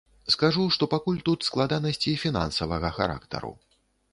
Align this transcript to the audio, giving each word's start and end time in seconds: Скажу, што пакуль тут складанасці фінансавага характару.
Скажу, 0.35 0.63
што 0.75 0.87
пакуль 0.93 1.19
тут 1.29 1.45
складанасці 1.49 2.15
фінансавага 2.25 2.89
характару. 2.97 3.53